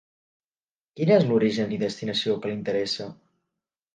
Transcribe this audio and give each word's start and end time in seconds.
Quin 0.99 1.11
és 1.15 1.25
l'origen 1.27 1.75
i 1.77 1.79
destinació 1.83 2.37
que 2.45 2.53
li 2.53 2.57
interessa? 2.61 3.11